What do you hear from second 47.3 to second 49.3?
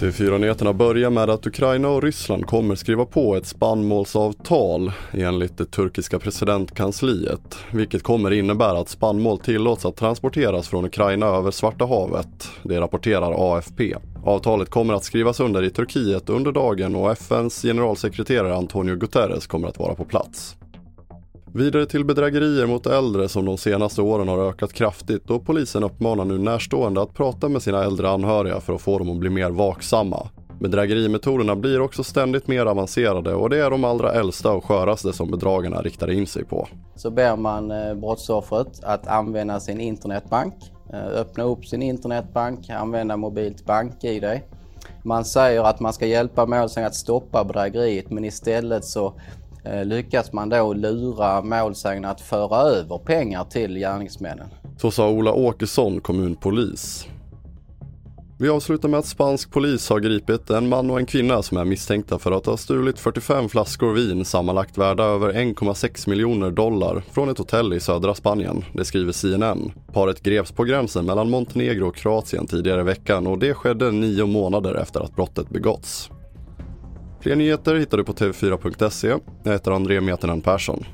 bedrägeriet men istället så